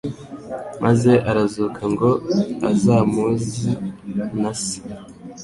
[0.83, 2.09] maze arazuka ngo
[2.71, 3.71] azampuzi
[4.41, 4.77] na se